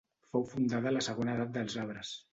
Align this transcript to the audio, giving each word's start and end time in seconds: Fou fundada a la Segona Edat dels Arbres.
Fou 0.35 0.45
fundada 0.53 0.89
a 0.91 0.95
la 0.95 1.03
Segona 1.09 1.37
Edat 1.37 1.53
dels 1.59 1.81
Arbres. 1.85 2.17